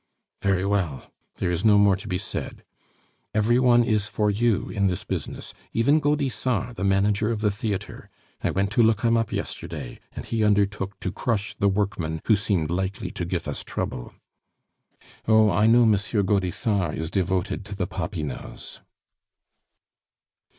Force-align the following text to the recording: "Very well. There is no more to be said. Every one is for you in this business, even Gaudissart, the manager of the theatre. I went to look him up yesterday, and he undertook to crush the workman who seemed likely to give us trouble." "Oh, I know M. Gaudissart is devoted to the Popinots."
"Very 0.41 0.65
well. 0.65 1.11
There 1.35 1.51
is 1.51 1.63
no 1.63 1.77
more 1.77 1.95
to 1.97 2.07
be 2.07 2.17
said. 2.17 2.63
Every 3.35 3.59
one 3.59 3.83
is 3.83 4.07
for 4.07 4.31
you 4.31 4.67
in 4.69 4.87
this 4.87 5.03
business, 5.03 5.53
even 5.73 5.99
Gaudissart, 5.99 6.75
the 6.75 6.83
manager 6.83 7.29
of 7.29 7.41
the 7.41 7.51
theatre. 7.51 8.09
I 8.43 8.49
went 8.49 8.71
to 8.71 8.81
look 8.81 9.01
him 9.01 9.15
up 9.15 9.31
yesterday, 9.31 9.99
and 10.15 10.25
he 10.25 10.43
undertook 10.43 10.99
to 11.01 11.11
crush 11.11 11.53
the 11.53 11.69
workman 11.69 12.19
who 12.25 12.35
seemed 12.35 12.71
likely 12.71 13.11
to 13.11 13.25
give 13.25 13.47
us 13.47 13.63
trouble." 13.63 14.15
"Oh, 15.27 15.51
I 15.51 15.67
know 15.67 15.83
M. 15.83 15.93
Gaudissart 15.93 16.97
is 16.97 17.11
devoted 17.11 17.63
to 17.65 17.75
the 17.75 17.85
Popinots." 17.85 18.79